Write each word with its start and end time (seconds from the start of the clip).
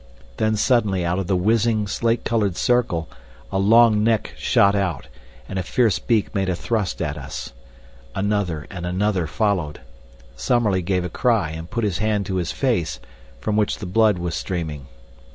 Then 0.37 0.55
suddenly 0.55 1.05
out 1.05 1.19
of 1.19 1.27
the 1.27 1.35
whizzing, 1.35 1.85
slate 1.85 2.23
colored 2.23 2.57
circle 2.57 3.07
a 3.51 3.59
long 3.59 4.03
neck 4.03 4.33
shot 4.35 4.73
out, 4.73 5.05
and 5.47 5.59
a 5.59 5.61
fierce 5.61 5.99
beak 5.99 6.33
made 6.33 6.49
a 6.49 6.55
thrust 6.55 7.03
at 7.03 7.19
us. 7.19 7.53
Another 8.15 8.65
and 8.71 8.87
another 8.87 9.27
followed. 9.27 9.79
Summerlee 10.35 10.81
gave 10.81 11.05
a 11.05 11.09
cry 11.09 11.51
and 11.51 11.69
put 11.69 11.83
his 11.83 11.99
hand 11.99 12.25
to 12.25 12.37
his 12.37 12.51
face, 12.51 12.99
from 13.39 13.55
which 13.55 13.77
the 13.77 13.85
blood 13.85 14.17
was 14.17 14.33
streaming. 14.33 14.87